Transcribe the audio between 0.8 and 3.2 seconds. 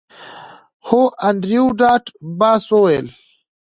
هو انډریو ډاټ باس وویل